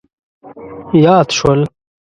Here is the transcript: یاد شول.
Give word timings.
یاد 1.03 1.29
شول. 1.37 1.61